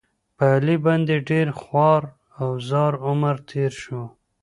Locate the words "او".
2.39-2.49